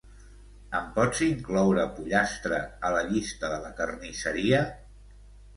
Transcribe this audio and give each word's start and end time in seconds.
Em 0.77 0.87
pots 0.95 1.19
incloure 1.25 1.83
pollastre 1.99 2.63
a 2.89 2.91
la 2.97 3.05
llista 3.13 3.53
de 3.55 3.61
la 3.67 3.73
carnisseria? 3.83 4.65